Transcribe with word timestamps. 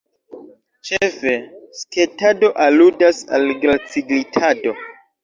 Ĉefe, 0.89 1.33
sketado 1.79 2.49
aludas 2.69 3.21
al 3.39 3.47
glaci-glitado. 3.67 4.75